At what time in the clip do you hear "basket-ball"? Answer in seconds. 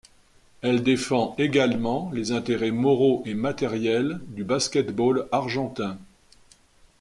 4.43-5.27